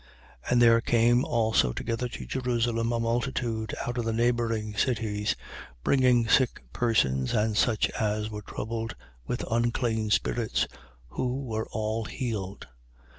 [0.45, 0.51] 5:16.
[0.51, 5.35] And there came also together to Jerusalem a multitude out of the neighbouring cities,
[5.83, 8.95] bringing sick persons and such as were troubled
[9.27, 10.65] with unclean spirits:
[11.09, 12.67] who were all healed.